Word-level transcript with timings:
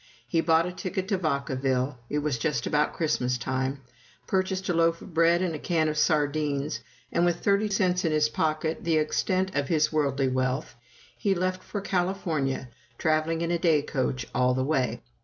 He 0.27 0.41
bought 0.41 0.65
a 0.65 0.71
ticket 0.71 1.07
to 1.09 1.17
Vacaville, 1.19 1.99
it 2.09 2.17
was 2.23 2.39
just 2.39 2.65
about 2.65 2.91
Christmas 2.93 3.37
time, 3.37 3.81
purchased 4.25 4.67
a 4.67 4.73
loaf 4.73 4.99
of 5.03 5.13
bread 5.13 5.43
and 5.43 5.53
a 5.53 5.59
can 5.59 5.87
of 5.87 5.95
sardines, 5.95 6.79
and 7.11 7.23
with 7.23 7.41
thirty 7.43 7.69
cents 7.69 8.03
in 8.03 8.11
his 8.11 8.27
pocket, 8.27 8.83
the 8.83 8.97
extent 8.97 9.53
of 9.53 9.67
his 9.67 9.93
worldly 9.93 10.27
wealth, 10.27 10.73
he 11.19 11.35
left 11.35 11.61
for 11.63 11.81
California, 11.81 12.69
traveling 12.97 13.41
in 13.41 13.51
a 13.51 13.59
day 13.59 13.83
coach 13.83 14.25
all 14.33 14.55
the 14.55 14.65
way. 14.65 15.01